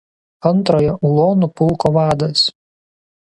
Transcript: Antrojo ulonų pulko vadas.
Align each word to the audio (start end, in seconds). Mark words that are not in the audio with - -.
Antrojo 0.51 0.95
ulonų 1.09 1.51
pulko 1.61 1.93
vadas. 1.99 2.47